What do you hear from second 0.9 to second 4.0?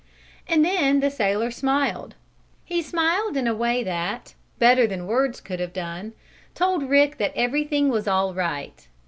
the sailor smiled he smiled in a way